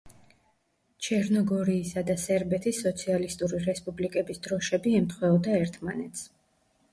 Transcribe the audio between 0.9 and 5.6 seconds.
ჩერნოგორიისა და სერბეთის სოციალისტური რესპუბლიკების დროშები ემთხვეოდა